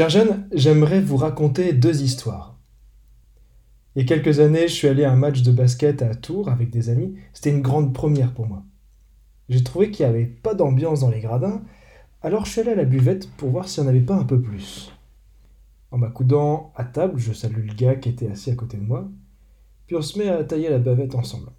Chers 0.00 0.08
jeunes, 0.08 0.48
j'aimerais 0.54 1.02
vous 1.02 1.18
raconter 1.18 1.74
deux 1.74 2.00
histoires. 2.00 2.58
Il 3.94 4.00
y 4.00 4.04
a 4.06 4.08
quelques 4.08 4.40
années, 4.40 4.66
je 4.66 4.72
suis 4.72 4.88
allé 4.88 5.04
à 5.04 5.12
un 5.12 5.16
match 5.16 5.42
de 5.42 5.52
basket 5.52 6.00
à 6.00 6.14
Tours 6.14 6.48
avec 6.48 6.70
des 6.70 6.88
amis. 6.88 7.16
C'était 7.34 7.50
une 7.50 7.60
grande 7.60 7.92
première 7.92 8.32
pour 8.32 8.46
moi. 8.46 8.62
J'ai 9.50 9.62
trouvé 9.62 9.90
qu'il 9.90 10.06
n'y 10.06 10.10
avait 10.10 10.24
pas 10.24 10.54
d'ambiance 10.54 11.00
dans 11.00 11.10
les 11.10 11.20
gradins, 11.20 11.60
alors 12.22 12.46
je 12.46 12.52
suis 12.52 12.60
allé 12.62 12.70
à 12.70 12.76
la 12.76 12.86
buvette 12.86 13.30
pour 13.32 13.50
voir 13.50 13.68
s'il 13.68 13.82
n'y 13.82 13.88
en 13.88 13.90
avait 13.90 14.00
pas 14.00 14.14
un 14.14 14.24
peu 14.24 14.40
plus. 14.40 14.90
En 15.90 15.98
m'accoudant 15.98 16.72
à 16.76 16.84
table, 16.84 17.18
je 17.18 17.34
salue 17.34 17.66
le 17.66 17.74
gars 17.74 17.96
qui 17.96 18.08
était 18.08 18.30
assis 18.30 18.50
à 18.50 18.54
côté 18.54 18.78
de 18.78 18.86
moi, 18.86 19.06
puis 19.86 19.96
on 19.96 20.00
se 20.00 20.18
met 20.18 20.30
à 20.30 20.42
tailler 20.44 20.70
la 20.70 20.78
bavette 20.78 21.14
ensemble. 21.14 21.50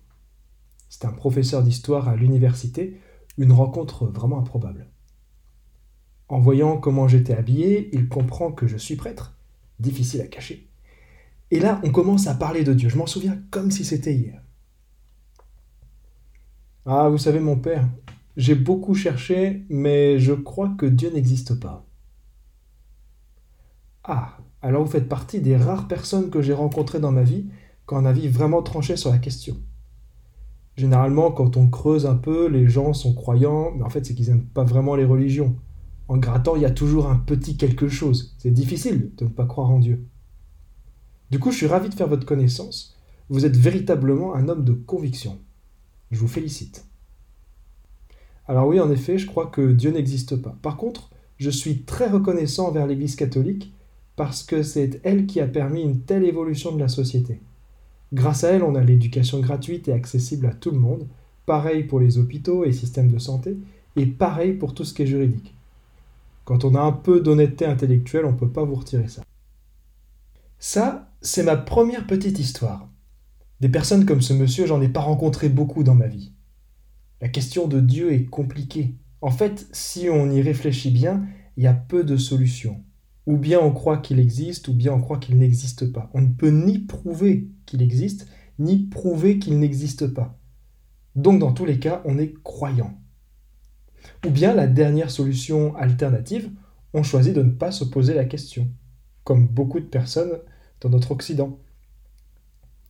C'est 0.89 1.05
un 1.05 1.13
professeur 1.13 1.61
d'histoire 1.61 2.09
à 2.09 2.15
l'université, 2.15 2.99
une 3.37 3.51
rencontre 3.51 4.07
vraiment 4.07 4.39
improbable. 4.39 4.87
En 6.31 6.39
voyant 6.39 6.77
comment 6.77 7.09
j'étais 7.09 7.35
habillé, 7.35 7.89
il 7.91 8.07
comprend 8.07 8.53
que 8.53 8.65
je 8.65 8.77
suis 8.77 8.95
prêtre. 8.95 9.33
Difficile 9.81 10.21
à 10.21 10.27
cacher. 10.27 10.65
Et 11.51 11.59
là, 11.59 11.81
on 11.83 11.91
commence 11.91 12.25
à 12.27 12.33
parler 12.33 12.63
de 12.63 12.73
Dieu. 12.73 12.87
Je 12.87 12.97
m'en 12.97 13.05
souviens 13.05 13.37
comme 13.51 13.69
si 13.69 13.83
c'était 13.83 14.15
hier. 14.15 14.41
Ah, 16.85 17.09
vous 17.09 17.17
savez, 17.17 17.41
mon 17.41 17.57
père, 17.57 17.85
j'ai 18.37 18.55
beaucoup 18.55 18.93
cherché, 18.93 19.65
mais 19.67 20.19
je 20.19 20.31
crois 20.31 20.73
que 20.77 20.85
Dieu 20.85 21.11
n'existe 21.13 21.59
pas. 21.59 21.85
Ah, 24.05 24.37
alors 24.61 24.85
vous 24.85 24.91
faites 24.91 25.09
partie 25.09 25.41
des 25.41 25.57
rares 25.57 25.89
personnes 25.89 26.29
que 26.29 26.41
j'ai 26.41 26.53
rencontrées 26.53 27.01
dans 27.01 27.11
ma 27.11 27.23
vie 27.23 27.47
quand 27.85 28.01
on 28.01 28.05
a 28.05 28.13
vraiment 28.13 28.61
tranché 28.61 28.95
sur 28.95 29.11
la 29.11 29.17
question. 29.17 29.57
Généralement, 30.77 31.29
quand 31.29 31.57
on 31.57 31.67
creuse 31.67 32.05
un 32.05 32.15
peu, 32.15 32.47
les 32.47 32.69
gens 32.69 32.93
sont 32.93 33.13
croyants, 33.13 33.73
mais 33.75 33.83
en 33.83 33.89
fait, 33.89 34.05
c'est 34.05 34.15
qu'ils 34.15 34.29
n'aiment 34.29 34.45
pas 34.45 34.63
vraiment 34.63 34.95
les 34.95 35.03
religions 35.03 35.57
en 36.11 36.17
grattant, 36.17 36.57
il 36.57 36.63
y 36.63 36.65
a 36.65 36.71
toujours 36.71 37.07
un 37.07 37.15
petit 37.15 37.55
quelque 37.55 37.87
chose. 37.87 38.35
C'est 38.37 38.51
difficile 38.51 39.11
de 39.15 39.23
ne 39.23 39.29
pas 39.29 39.45
croire 39.45 39.71
en 39.71 39.79
Dieu. 39.79 40.03
Du 41.29 41.39
coup, 41.39 41.51
je 41.51 41.55
suis 41.55 41.67
ravi 41.67 41.87
de 41.87 41.93
faire 41.93 42.09
votre 42.09 42.25
connaissance. 42.25 42.97
Vous 43.29 43.45
êtes 43.45 43.55
véritablement 43.55 44.35
un 44.35 44.49
homme 44.49 44.65
de 44.65 44.73
conviction. 44.73 45.39
Je 46.11 46.19
vous 46.19 46.27
félicite. 46.27 46.83
Alors 48.45 48.67
oui, 48.67 48.81
en 48.81 48.91
effet, 48.91 49.17
je 49.17 49.25
crois 49.25 49.45
que 49.45 49.71
Dieu 49.71 49.91
n'existe 49.91 50.35
pas. 50.35 50.53
Par 50.61 50.75
contre, 50.75 51.11
je 51.37 51.49
suis 51.49 51.83
très 51.83 52.09
reconnaissant 52.09 52.67
envers 52.67 52.87
l'Église 52.87 53.15
catholique 53.15 53.73
parce 54.17 54.43
que 54.43 54.63
c'est 54.63 54.99
elle 55.05 55.27
qui 55.27 55.39
a 55.39 55.47
permis 55.47 55.81
une 55.81 56.01
telle 56.01 56.25
évolution 56.25 56.73
de 56.75 56.79
la 56.81 56.89
société. 56.89 57.39
Grâce 58.11 58.43
à 58.43 58.49
elle, 58.49 58.63
on 58.63 58.75
a 58.75 58.83
l'éducation 58.83 59.39
gratuite 59.39 59.87
et 59.87 59.93
accessible 59.93 60.47
à 60.47 60.53
tout 60.53 60.71
le 60.71 60.79
monde, 60.79 61.07
pareil 61.45 61.85
pour 61.85 62.01
les 62.01 62.17
hôpitaux 62.17 62.65
et 62.65 62.73
systèmes 62.73 63.11
de 63.11 63.17
santé, 63.17 63.55
et 63.95 64.07
pareil 64.07 64.51
pour 64.51 64.73
tout 64.73 64.83
ce 64.83 64.93
qui 64.93 65.03
est 65.03 65.07
juridique. 65.07 65.55
Quand 66.51 66.65
on 66.65 66.75
a 66.75 66.81
un 66.81 66.91
peu 66.91 67.21
d'honnêteté 67.21 67.65
intellectuelle, 67.65 68.25
on 68.25 68.33
ne 68.33 68.37
peut 68.37 68.51
pas 68.51 68.65
vous 68.65 68.75
retirer 68.75 69.07
ça. 69.07 69.23
Ça, 70.59 71.09
c'est 71.21 71.43
ma 71.43 71.55
première 71.55 72.05
petite 72.05 72.39
histoire. 72.39 72.89
Des 73.61 73.69
personnes 73.69 74.05
comme 74.05 74.19
ce 74.19 74.33
monsieur, 74.33 74.65
j'en 74.65 74.81
ai 74.81 74.89
pas 74.89 74.99
rencontré 74.99 75.47
beaucoup 75.47 75.83
dans 75.83 75.95
ma 75.95 76.07
vie. 76.07 76.33
La 77.21 77.29
question 77.29 77.69
de 77.69 77.79
Dieu 77.79 78.11
est 78.11 78.25
compliquée. 78.25 78.97
En 79.21 79.31
fait, 79.31 79.65
si 79.71 80.09
on 80.09 80.29
y 80.29 80.41
réfléchit 80.41 80.91
bien, 80.91 81.25
il 81.55 81.63
y 81.63 81.67
a 81.67 81.73
peu 81.73 82.03
de 82.03 82.17
solutions. 82.17 82.83
Ou 83.27 83.37
bien 83.37 83.61
on 83.61 83.71
croit 83.71 83.99
qu'il 83.99 84.19
existe, 84.19 84.67
ou 84.67 84.73
bien 84.73 84.91
on 84.91 84.99
croit 84.99 85.19
qu'il 85.19 85.37
n'existe 85.37 85.93
pas. 85.93 86.11
On 86.13 86.19
ne 86.19 86.33
peut 86.33 86.49
ni 86.49 86.79
prouver 86.79 87.47
qu'il 87.65 87.81
existe, 87.81 88.27
ni 88.59 88.77
prouver 88.77 89.39
qu'il 89.39 89.57
n'existe 89.57 90.05
pas. 90.05 90.37
Donc 91.15 91.39
dans 91.39 91.53
tous 91.53 91.63
les 91.63 91.79
cas, 91.79 92.01
on 92.03 92.17
est 92.17 92.33
croyant. 92.43 93.00
Ou 94.25 94.29
bien 94.29 94.53
la 94.53 94.67
dernière 94.67 95.09
solution 95.09 95.75
alternative, 95.75 96.51
on 96.93 97.03
choisit 97.03 97.33
de 97.33 97.41
ne 97.41 97.51
pas 97.51 97.71
se 97.71 97.83
poser 97.83 98.13
la 98.13 98.25
question, 98.25 98.67
comme 99.23 99.47
beaucoup 99.47 99.79
de 99.79 99.85
personnes 99.85 100.37
dans 100.79 100.89
notre 100.89 101.11
Occident. 101.11 101.57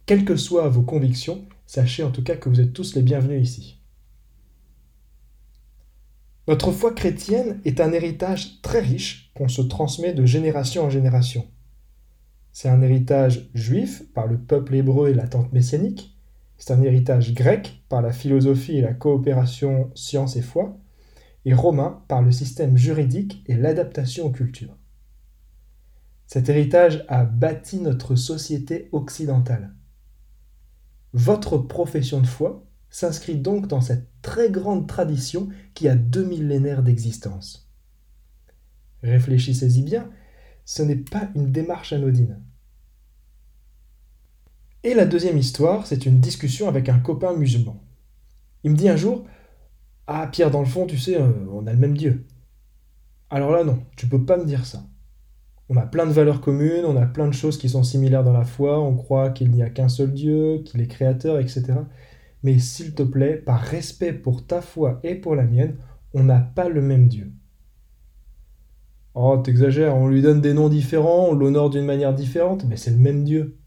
Quelles 0.06 0.26
que 0.26 0.36
soient 0.36 0.68
vos 0.68 0.82
convictions, 0.82 1.46
sachez 1.66 2.04
en 2.04 2.12
tout 2.12 2.24
cas 2.24 2.36
que 2.36 2.50
vous 2.50 2.60
êtes 2.60 2.74
tous 2.74 2.96
les 2.96 3.02
bienvenus 3.02 3.42
ici. 3.42 3.78
Notre 6.48 6.72
foi 6.72 6.94
chrétienne 6.94 7.62
est 7.64 7.80
un 7.80 7.94
héritage 7.94 8.62
très 8.62 8.82
riche 8.82 9.32
qu'on 9.36 9.48
se 9.48 9.62
transmet 9.62 10.14
de 10.14 10.26
génération 10.26 10.84
en 10.84 10.90
génération. 10.90 11.46
C'est 12.52 12.68
un 12.68 12.82
héritage 12.82 13.50
juif 13.54 14.04
par 14.14 14.28
le 14.28 14.38
peuple 14.38 14.76
hébreu 14.76 15.10
et 15.10 15.14
l'attente 15.14 15.54
messianique, 15.54 16.18
c'est 16.58 16.74
un 16.74 16.82
héritage 16.82 17.34
grec 17.34 17.82
par 17.90 18.02
la 18.02 18.12
philosophie 18.12 18.78
et 18.78 18.82
la 18.82 18.94
coopération 18.94 19.90
science 19.96 20.36
et 20.36 20.42
foi, 20.42 20.78
et 21.46 21.54
romain 21.54 22.04
par 22.08 22.22
le 22.22 22.32
système 22.32 22.78
juridique 22.78 23.44
et 23.48 23.56
l'adaptation 23.56 24.26
aux 24.26 24.32
cultures. 24.32 24.78
Cet 26.28 26.50
héritage 26.50 27.04
a 27.10 27.26
bâti 27.26 27.80
notre 27.80 28.16
société 28.16 28.90
occidentale. 28.92 29.74
Votre 31.14 31.58
profession 31.58 32.22
de 32.22 32.28
foi 32.28 32.66
s'inscrit 32.90 33.36
donc 33.36 33.68
dans 33.68 33.82
cette 33.82 34.08
très 34.22 34.50
grande 34.50 34.88
tradition 34.88 35.50
qui 35.74 35.88
a 35.88 35.96
deux 35.96 36.24
millénaires 36.24 36.84
d'existence. 36.84 37.70
Réfléchissez-y 39.04 39.82
bien, 39.82 40.10
ce 40.64 40.84
n'est 40.84 40.96
pas 40.96 41.30
une 41.36 41.52
démarche 41.52 41.92
anodine. 41.92 42.40
Et 44.84 44.94
la 44.94 45.06
deuxième 45.06 45.38
histoire, 45.38 45.86
c'est 45.86 46.06
une 46.06 46.20
discussion 46.20 46.68
avec 46.68 46.90
un 46.90 47.00
copain 47.00 47.34
musulman. 47.36 47.84
Il 48.64 48.72
me 48.72 48.78
dit 48.78 48.90
un 48.90 48.96
jour, 48.96 49.26
ah, 50.14 50.28
Pierre, 50.28 50.52
dans 50.52 50.60
le 50.60 50.66
fond, 50.66 50.86
tu 50.86 50.98
sais, 50.98 51.20
euh, 51.20 51.32
on 51.52 51.68
a 51.68 51.74
le 51.74 51.80
même 51.80 51.98
Dieu. 51.98 52.26
Alors 53.30 53.52
là, 53.52 53.64
non, 53.64 53.80
tu 53.96 54.08
peux 54.08 54.24
pas 54.24 54.38
me 54.38 54.46
dire 54.46 54.66
ça. 54.66 54.84
On 55.70 55.78
a 55.78 55.86
plein 55.86 56.06
de 56.06 56.12
valeurs 56.12 56.42
communes, 56.42 56.84
on 56.86 56.98
a 56.98 57.06
plein 57.06 57.28
de 57.28 57.34
choses 57.34 57.58
qui 57.58 57.70
sont 57.70 57.84
similaires 57.84 58.26
dans 58.26 58.34
la 58.34 58.44
foi, 58.44 58.82
on 58.82 58.96
croit 58.96 59.30
qu'il 59.30 59.52
n'y 59.52 59.64
a 59.64 59.70
qu'un 59.70 59.88
seul 59.88 60.14
Dieu, 60.14 60.64
qu'il 60.66 60.82
est 60.82 60.88
créateur, 60.88 61.40
etc. 61.40 61.64
Mais 62.44 62.60
s'il 62.60 62.94
te 62.94 63.04
plaît, 63.04 63.38
par 63.38 63.60
respect 63.62 64.12
pour 64.12 64.46
ta 64.46 64.62
foi 64.62 65.00
et 65.04 65.16
pour 65.16 65.36
la 65.36 65.44
mienne, 65.44 65.78
on 66.14 66.24
n'a 66.24 66.40
pas 66.40 66.68
le 66.68 66.82
même 66.82 67.08
Dieu. 67.08 67.32
Oh, 69.14 69.38
t'exagères, 69.38 69.96
on 69.96 70.08
lui 70.08 70.22
donne 70.22 70.42
des 70.42 70.54
noms 70.54 70.70
différents, 70.70 71.28
on 71.30 71.34
l'honore 71.34 71.70
d'une 71.70 71.86
manière 71.86 72.14
différente, 72.14 72.66
mais 72.66 72.78
c'est 72.78 72.92
le 72.92 72.98
même 72.98 73.24
Dieu. 73.24 73.58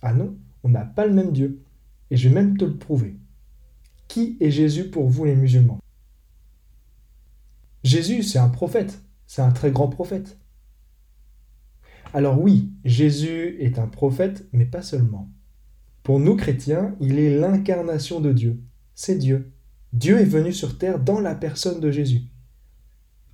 Ah 0.00 0.14
non, 0.14 0.36
on 0.62 0.68
n'a 0.68 0.84
pas 0.84 1.06
le 1.06 1.12
même 1.12 1.32
Dieu. 1.32 1.62
Et 2.10 2.16
je 2.16 2.28
vais 2.28 2.34
même 2.34 2.56
te 2.56 2.64
le 2.64 2.76
prouver. 2.76 3.16
Qui 4.14 4.36
est 4.38 4.52
Jésus 4.52 4.90
pour 4.90 5.08
vous 5.08 5.24
les 5.24 5.34
musulmans? 5.34 5.80
Jésus, 7.82 8.22
c'est 8.22 8.38
un 8.38 8.48
prophète, 8.48 9.02
c'est 9.26 9.42
un 9.42 9.50
très 9.50 9.72
grand 9.72 9.88
prophète. 9.88 10.38
Alors 12.12 12.40
oui, 12.40 12.72
Jésus 12.84 13.56
est 13.58 13.76
un 13.80 13.88
prophète, 13.88 14.46
mais 14.52 14.66
pas 14.66 14.82
seulement. 14.82 15.32
Pour 16.04 16.20
nous 16.20 16.36
chrétiens, 16.36 16.94
il 17.00 17.18
est 17.18 17.36
l'incarnation 17.36 18.20
de 18.20 18.32
Dieu. 18.32 18.62
C'est 18.94 19.16
Dieu. 19.16 19.52
Dieu 19.92 20.20
est 20.20 20.24
venu 20.24 20.52
sur 20.52 20.78
terre 20.78 21.00
dans 21.00 21.18
la 21.18 21.34
personne 21.34 21.80
de 21.80 21.90
Jésus. 21.90 22.22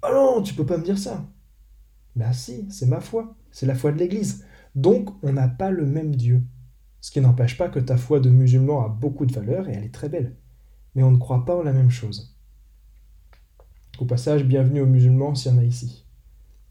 Oh 0.03 0.09
non, 0.11 0.43
tu 0.43 0.55
peux 0.55 0.65
pas 0.65 0.79
me 0.79 0.85
dire 0.85 0.97
ça. 0.97 1.29
Ben 2.17 2.33
si, 2.33 2.67
c'est 2.71 2.89
ma 2.89 3.01
foi, 3.01 3.37
c'est 3.51 3.67
la 3.67 3.75
foi 3.75 3.93
de 3.93 3.99
l'Église. 3.99 4.47
Donc 4.75 5.11
on 5.23 5.35
n'a 5.35 5.49
pas 5.49 5.71
le 5.71 5.85
même 5.85 6.17
Dieu. 6.17 6.43
Ce 7.03 7.11
qui 7.11 7.21
n'empêche 7.21 7.59
pas 7.59 7.69
que 7.69 7.81
ta 7.81 7.99
foi 7.99 8.19
de 8.19 8.31
musulman 8.31 8.83
a 8.83 8.89
beaucoup 8.89 9.27
de 9.27 9.35
valeur 9.35 9.69
et 9.69 9.73
elle 9.73 9.85
est 9.85 9.93
très 9.93 10.09
belle 10.09 10.37
mais 10.95 11.03
on 11.03 11.11
ne 11.11 11.19
croit 11.19 11.45
pas 11.45 11.57
en 11.57 11.63
la 11.63 11.73
même 11.73 11.91
chose. 11.91 12.37
Au 13.99 14.07
passage, 14.07 14.45
bienvenue 14.45 14.81
aux 14.81 14.87
musulmans 14.87 15.35
s'il 15.35 15.53
y 15.53 15.55
en 15.55 15.59
a 15.59 15.65
ici. 15.65 16.07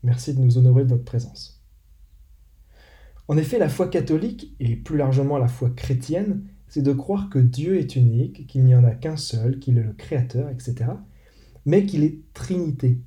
Merci 0.03 0.33
de 0.33 0.41
nous 0.41 0.57
honorer 0.57 0.83
de 0.83 0.89
votre 0.89 1.05
présence. 1.05 1.63
En 3.27 3.37
effet, 3.37 3.59
la 3.59 3.69
foi 3.69 3.87
catholique, 3.87 4.55
et 4.59 4.75
plus 4.75 4.97
largement 4.97 5.37
la 5.37 5.47
foi 5.47 5.69
chrétienne, 5.69 6.43
c'est 6.67 6.81
de 6.81 6.93
croire 6.93 7.29
que 7.29 7.39
Dieu 7.39 7.77
est 7.77 7.95
unique, 7.95 8.47
qu'il 8.47 8.63
n'y 8.63 8.75
en 8.75 8.83
a 8.83 8.91
qu'un 8.91 9.17
seul, 9.17 9.59
qu'il 9.59 9.77
est 9.77 9.83
le 9.83 9.93
Créateur, 9.93 10.49
etc., 10.49 10.91
mais 11.65 11.85
qu'il 11.85 12.03
est 12.03 12.21
Trinité. 12.33 13.01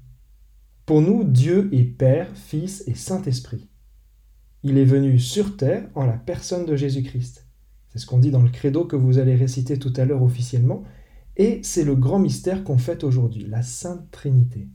Pour 0.86 1.00
nous, 1.00 1.24
Dieu 1.24 1.68
est 1.72 1.84
Père, 1.84 2.28
Fils 2.36 2.84
et 2.86 2.94
Saint-Esprit. 2.94 3.68
Il 4.62 4.78
est 4.78 4.84
venu 4.84 5.18
sur 5.18 5.56
terre 5.56 5.88
en 5.94 6.06
la 6.06 6.16
personne 6.16 6.66
de 6.66 6.76
Jésus-Christ. 6.76 7.48
C'est 7.88 7.98
ce 7.98 8.06
qu'on 8.06 8.18
dit 8.18 8.30
dans 8.30 8.42
le 8.42 8.50
credo 8.50 8.84
que 8.84 8.96
vous 8.96 9.18
allez 9.18 9.34
réciter 9.34 9.78
tout 9.78 9.92
à 9.96 10.04
l'heure 10.04 10.22
officiellement, 10.22 10.84
et 11.36 11.60
c'est 11.62 11.84
le 11.84 11.94
grand 11.94 12.18
mystère 12.18 12.64
qu'on 12.64 12.78
fête 12.78 13.04
aujourd'hui, 13.04 13.46
la 13.46 13.62
Sainte 13.62 14.10
Trinité. 14.10 14.68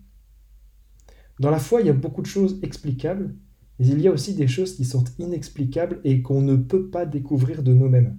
Dans 1.40 1.52
la 1.52 1.60
foi, 1.60 1.82
il 1.82 1.88
y 1.88 1.92
a 1.92 1.94
beaucoup 1.94 2.22
de 2.22 2.28
choses 2.28 2.60
explicables, 2.64 3.36
mais 3.78 3.88
il 3.88 4.02
y 4.02 4.08
a 4.08 4.12
aussi 4.12 4.34
des 4.34 4.48
choses 4.48 4.76
qui 4.76 4.86
sont 4.86 5.04
inexplicables 5.20 6.02
et 6.04 6.22
qu'on 6.22 6.42
ne 6.42 6.56
peut 6.56 6.90
pas 6.90 7.06
découvrir 7.06 7.62
de 7.62 7.74
nous-mêmes. 7.74 8.18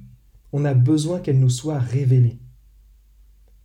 On 0.52 0.64
a 0.64 0.75
besoin 0.75 1.19
qu'elles 1.19 1.40
nous 1.40 1.50
soient 1.50 1.81
révélées. 1.81 2.38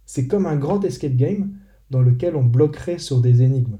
C'est 0.05 0.27
comme 0.27 0.47
un 0.47 0.57
grand 0.57 0.83
escape 0.83 1.15
game 1.15 1.55
dans 1.91 2.01
lequel 2.01 2.35
on 2.35 2.43
bloquerait 2.43 2.97
sur 2.97 3.21
des 3.21 3.43
énigmes. 3.43 3.77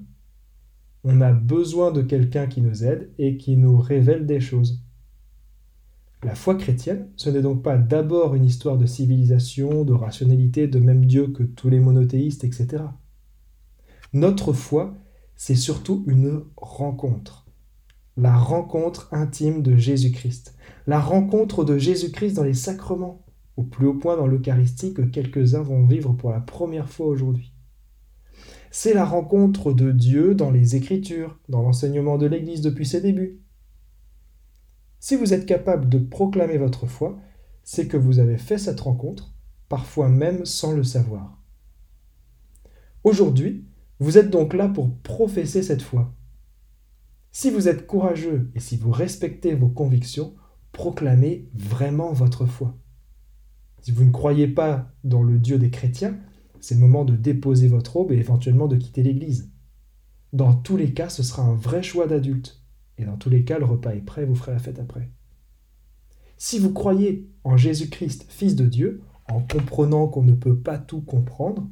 On 1.04 1.20
a 1.22 1.34
besoin 1.34 1.92
de 1.92 2.02
quelqu'un 2.02 2.48
qui 2.48 2.62
nous 2.62 2.84
aide 2.86 3.12
et 3.18 3.38
qui 3.38 3.58
nous 3.58 3.78
révèle 3.78 4.26
des 4.26 4.40
choses. 4.40 4.83
La 6.24 6.36
foi 6.36 6.56
chrétienne, 6.56 7.10
ce 7.18 7.30
n'est 7.30 7.42
donc 7.42 7.64
pas 7.64 7.78
d'abord 7.78 8.34
une 8.34 8.46
histoire 8.46 8.78
de 8.78 8.86
civilisation, 8.86 9.84
de 9.84 9.92
rationalité, 9.92 10.68
de 10.68 10.80
même 10.80 11.06
Dieu 11.06 11.28
que 11.28 11.44
tous 11.44 11.70
les 11.70 11.82
monothéistes, 11.82 12.46
etc. 12.46 12.84
Notre 14.14 14.54
foi, 14.54 14.96
c'est 15.36 15.56
surtout 15.56 16.06
une 16.08 16.44
rencontre. 16.56 17.46
La 18.16 18.38
rencontre 18.38 19.10
intime 19.12 19.62
de 19.64 19.76
Jésus-Christ. 19.76 20.56
La 20.88 21.02
rencontre 21.02 21.66
de 21.66 21.78
Jésus-Christ 21.78 22.36
dans 22.36 22.44
les 22.44 22.54
sacrements, 22.54 23.26
au 23.58 23.64
plus 23.64 23.88
haut 23.88 23.96
point 23.96 24.16
dans 24.16 24.28
l'Eucharistie 24.28 24.94
que 24.94 25.02
quelques-uns 25.02 25.64
vont 25.64 25.86
vivre 25.86 26.14
pour 26.14 26.30
la 26.30 26.40
première 26.40 26.90
fois 26.90 27.08
aujourd'hui. 27.08 27.54
C'est 28.72 28.94
la 28.94 29.06
rencontre 29.06 29.74
de 29.74 29.92
Dieu 29.92 30.36
dans 30.36 30.52
les 30.52 30.76
Écritures, 30.76 31.38
dans 31.50 31.62
l'enseignement 31.62 32.18
de 32.18 32.28
l'Église 32.28 32.62
depuis 32.62 32.86
ses 32.86 33.02
débuts. 33.02 33.42
Si 35.06 35.18
vous 35.18 35.34
êtes 35.34 35.46
capable 35.46 35.90
de 35.90 35.98
proclamer 35.98 36.58
votre 36.58 36.88
foi, 36.88 37.20
c'est 37.62 37.90
que 37.90 37.98
vous 37.98 38.20
avez 38.20 38.38
fait 38.38 38.58
cette 38.58 38.80
rencontre, 38.80 39.34
parfois 39.68 40.08
même 40.08 40.46
sans 40.46 40.72
le 40.72 40.86
savoir. 40.86 41.44
Aujourd'hui, 43.04 43.68
vous 44.00 44.18
êtes 44.18 44.30
donc 44.30 44.54
là 44.54 44.70
pour 44.70 44.98
professer 45.00 45.62
cette 45.62 45.82
foi. 45.82 46.16
Si 47.34 47.52
vous 47.52 47.68
êtes 47.68 47.86
courageux 47.86 48.50
et 48.56 48.62
si 48.62 48.78
vous 48.78 48.92
respectez 48.92 49.56
vos 49.56 49.68
convictions, 49.68 50.36
proclamez 50.72 51.50
vraiment 51.54 52.14
votre 52.14 52.46
foi. 52.46 52.78
Si 53.82 53.92
vous 53.92 54.06
ne 54.06 54.12
croyez 54.12 54.48
pas 54.48 54.90
dans 55.04 55.22
le 55.22 55.38
Dieu 55.38 55.60
des 55.60 55.70
chrétiens, 55.70 56.18
c'est 56.62 56.76
le 56.76 56.80
moment 56.80 57.04
de 57.04 57.18
déposer 57.18 57.68
votre 57.68 57.98
aube 57.98 58.14
et 58.14 58.18
éventuellement 58.20 58.70
de 58.70 58.78
quitter 58.78 59.04
l'Église. 59.04 59.52
Dans 60.32 60.54
tous 60.54 60.78
les 60.78 60.94
cas, 60.94 61.10
ce 61.10 61.24
sera 61.24 61.44
un 61.44 61.56
vrai 61.56 61.84
choix 61.84 62.08
d'adulte. 62.08 62.63
Et 62.98 63.06
dans 63.06 63.18
tous 63.18 63.30
les 63.30 63.44
cas, 63.44 63.60
le 63.60 63.66
repas 63.66 63.94
est 63.94 64.02
prêt, 64.02 64.26
vous 64.26 64.36
ferez 64.36 64.52
la 64.52 64.60
fête 64.60 64.80
après. 64.80 65.10
Si 66.38 66.60
vous 66.60 66.74
croyez 66.74 67.30
en 67.44 67.58
Jésus-Christ, 67.58 68.26
Fils 68.30 68.56
de 68.56 68.66
Dieu, 68.66 69.02
en 69.30 69.42
comprenant 69.42 70.08
qu'on 70.08 70.24
ne 70.24 70.34
peut 70.34 70.58
pas 70.58 70.78
tout 70.78 71.02
comprendre 71.02 71.68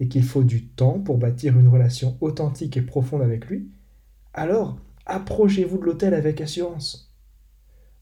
et 0.00 0.08
qu'il 0.08 0.24
faut 0.24 0.44
du 0.44 0.66
temps 0.66 1.00
pour 1.00 1.18
bâtir 1.18 1.58
une 1.58 1.68
relation 1.68 2.16
authentique 2.20 2.76
et 2.76 2.82
profonde 2.82 3.22
avec 3.22 3.46
lui, 3.46 3.70
alors 4.34 4.78
approchez-vous 5.06 5.78
de 5.78 5.84
l'autel 5.84 6.12
avec 6.14 6.40
assurance. 6.40 7.14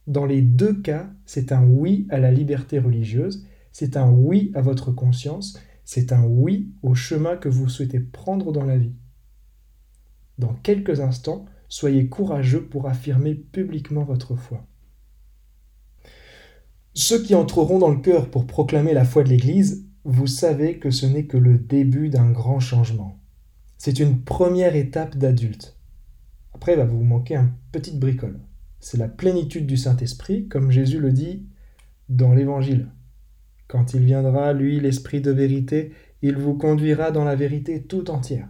Dans 0.06 0.26
les 0.26 0.42
deux 0.42 0.80
cas, 0.80 1.10
c'est 1.24 1.52
un 1.52 1.64
oui 1.64 2.06
à 2.10 2.18
la 2.18 2.30
liberté 2.30 2.78
religieuse, 2.78 3.46
c'est 3.72 3.96
un 3.96 4.10
oui 4.10 4.50
à 4.54 4.60
votre 4.60 4.92
conscience, 4.92 5.58
c'est 5.84 6.12
un 6.12 6.24
oui 6.24 6.72
au 6.82 6.94
chemin 6.94 7.36
que 7.36 7.48
vous 7.48 7.68
souhaitez 7.68 8.00
prendre 8.00 8.52
dans 8.52 8.64
la 8.64 8.78
vie. 8.78 8.94
Dans 10.38 10.54
quelques 10.54 11.00
instants, 11.00 11.46
soyez 11.74 12.08
courageux 12.08 12.64
pour 12.64 12.86
affirmer 12.86 13.34
publiquement 13.34 14.04
votre 14.04 14.36
foi. 14.36 14.64
Ceux 16.92 17.20
qui 17.20 17.34
entreront 17.34 17.80
dans 17.80 17.90
le 17.90 17.98
cœur 17.98 18.30
pour 18.30 18.46
proclamer 18.46 18.94
la 18.94 19.04
foi 19.04 19.24
de 19.24 19.30
l'Église, 19.30 19.84
vous 20.04 20.28
savez 20.28 20.78
que 20.78 20.92
ce 20.92 21.04
n'est 21.04 21.26
que 21.26 21.36
le 21.36 21.58
début 21.58 22.10
d'un 22.10 22.30
grand 22.30 22.60
changement. 22.60 23.18
C'est 23.76 23.98
une 23.98 24.20
première 24.20 24.76
étape 24.76 25.16
d'adulte. 25.16 25.76
Après, 26.52 26.74
il 26.74 26.78
va 26.78 26.84
vous 26.84 27.02
manquer 27.02 27.34
un 27.34 27.52
petite 27.72 27.98
bricole. 27.98 28.38
C'est 28.78 28.98
la 28.98 29.08
plénitude 29.08 29.66
du 29.66 29.76
Saint-Esprit, 29.76 30.46
comme 30.46 30.70
Jésus 30.70 31.00
le 31.00 31.10
dit 31.10 31.44
dans 32.08 32.34
l'Évangile. 32.34 32.92
Quand 33.66 33.94
il 33.94 34.04
viendra, 34.04 34.52
lui, 34.52 34.78
l'Esprit 34.78 35.20
de 35.20 35.32
vérité, 35.32 35.90
il 36.22 36.36
vous 36.36 36.54
conduira 36.54 37.10
dans 37.10 37.24
la 37.24 37.34
vérité 37.34 37.82
tout 37.82 38.12
entière 38.12 38.46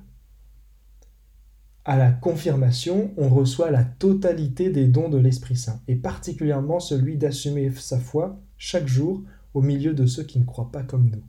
à 1.84 1.96
la 1.96 2.10
confirmation, 2.10 3.12
on 3.19 3.28
reçoit 3.28 3.70
la 3.70 3.84
totalité 3.84 4.70
des 4.70 4.86
dons 4.86 5.10
de 5.10 5.19
l'Esprit 5.19 5.56
Saint, 5.56 5.82
et 5.86 5.96
particulièrement 5.96 6.81
celui 6.81 7.19
d'assumer 7.19 7.70
sa 7.72 7.98
foi 7.98 8.40
chaque 8.56 8.88
jour 8.88 9.22
au 9.52 9.60
milieu 9.60 9.92
de 9.92 10.06
ceux 10.06 10.22
qui 10.25 10.38
ne 10.38 10.44
croient 10.44 10.72
pas 10.72 10.82
comme 10.82 11.10
nous. 11.10 11.22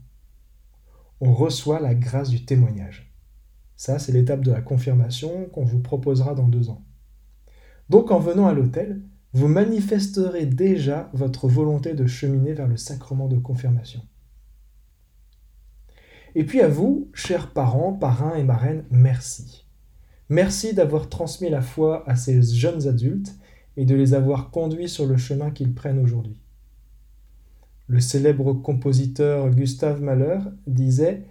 On 1.20 1.32
reçoit 1.32 1.80
la 1.80 1.94
grâce 1.94 2.30
du 2.30 2.44
témoignage. 2.44 3.12
Ça, 3.76 3.98
c'est 3.98 4.12
l'étape 4.12 4.40
de 4.40 4.50
la 4.50 4.62
confirmation 4.62 5.46
qu'on 5.52 5.64
vous 5.64 5.80
proposera 5.80 6.34
dans 6.34 6.48
deux 6.48 6.70
ans. 6.70 6.82
Donc 7.90 8.10
en 8.10 8.18
venant 8.18 8.46
à 8.46 8.54
l'autel, 8.54 9.02
vous 9.34 9.48
manifesterez 9.48 10.46
déjà 10.46 11.10
votre 11.12 11.48
volonté 11.48 11.92
de 11.92 12.06
cheminer 12.06 12.54
vers 12.54 12.68
le 12.68 12.78
sacrement 12.78 13.28
de 13.28 13.36
confirmation. 13.36 14.00
Et 16.34 16.44
puis 16.44 16.62
à 16.62 16.68
vous, 16.68 17.10
chers 17.12 17.52
parents, 17.52 17.92
parrains 17.92 18.36
et 18.36 18.44
marraines, 18.44 18.84
merci. 18.90 19.65
Merci 20.28 20.74
d'avoir 20.74 21.08
transmis 21.08 21.50
la 21.50 21.62
foi 21.62 22.08
à 22.08 22.16
ces 22.16 22.42
jeunes 22.42 22.88
adultes 22.88 23.36
et 23.76 23.84
de 23.84 23.94
les 23.94 24.14
avoir 24.14 24.50
conduits 24.50 24.88
sur 24.88 25.06
le 25.06 25.16
chemin 25.16 25.50
qu'ils 25.50 25.74
prennent 25.74 26.00
aujourd'hui. 26.00 26.40
Le 27.86 28.00
célèbre 28.00 28.52
compositeur 28.54 29.48
Gustave 29.50 30.02
Mahler 30.02 30.40
disait 30.66 31.24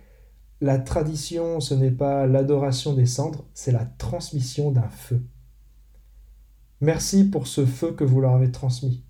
La 0.62 0.80
tradition, 0.80 1.60
ce 1.60 1.74
n'est 1.74 1.92
pas 1.92 2.26
l'adoration 2.28 2.94
des 2.94 3.06
cendres, 3.06 3.46
c'est 3.54 3.74
la 3.74 3.86
transmission 3.86 4.72
d'un 4.72 4.90
feu. 4.90 5.22
Merci 6.80 7.26
pour 7.26 7.48
ce 7.48 7.66
feu 7.66 7.92
que 7.92 8.06
vous 8.06 8.22
leur 8.22 8.36
avez 8.36 8.52
transmis. 8.52 9.04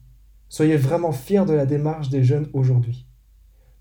Soyez 0.49 0.77
vraiment 0.77 1.11
fiers 1.11 1.45
de 1.45 1.53
la 1.53 1.67
démarche 1.67 2.09
des 2.09 2.23
jeunes 2.23 2.49
aujourd'hui. 2.53 3.05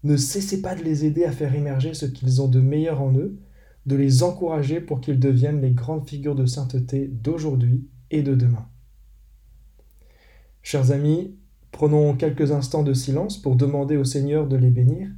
Ne 0.02 0.18
cessez 0.18 0.60
pas 0.60 0.74
de 0.74 0.82
les 0.82 1.06
aider 1.06 1.24
à 1.24 1.32
faire 1.32 1.54
émerger 1.54 1.94
ce 1.94 2.04
qu'ils 2.04 2.42
ont 2.42 2.48
de 2.48 2.60
meilleur 2.60 3.00
en 3.00 3.14
eux 3.16 3.38
de 3.86 3.96
les 3.96 4.22
encourager 4.22 4.80
pour 4.80 5.00
qu'ils 5.00 5.20
deviennent 5.20 5.60
les 5.60 5.72
grandes 5.72 6.08
figures 6.08 6.34
de 6.34 6.46
sainteté 6.46 7.08
d'aujourd'hui 7.08 7.86
et 8.10 8.22
de 8.22 8.34
demain. 8.34 8.68
Chers 10.62 10.92
amis, 10.92 11.36
prenons 11.72 12.14
quelques 12.14 12.52
instants 12.52 12.82
de 12.82 12.94
silence 12.94 13.40
pour 13.40 13.56
demander 13.56 13.96
au 13.96 14.04
Seigneur 14.04 14.46
de 14.46 14.56
les 14.56 14.70
bénir, 14.70 15.10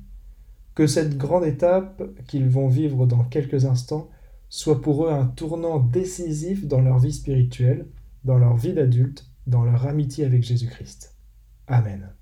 que 0.74 0.86
cette 0.86 1.16
grande 1.16 1.44
étape 1.44 2.02
qu'ils 2.26 2.48
vont 2.48 2.68
vivre 2.68 3.06
dans 3.06 3.24
quelques 3.24 3.64
instants 3.64 4.10
soit 4.48 4.80
pour 4.80 5.06
eux 5.06 5.10
un 5.10 5.26
tournant 5.26 5.78
décisif 5.78 6.66
dans 6.66 6.80
leur 6.80 6.98
vie 6.98 7.12
spirituelle, 7.12 7.86
dans 8.24 8.38
leur 8.38 8.56
vie 8.56 8.74
d'adulte, 8.74 9.26
dans 9.46 9.64
leur 9.64 9.86
amitié 9.86 10.24
avec 10.24 10.42
Jésus-Christ. 10.42 11.16
Amen. 11.66 12.15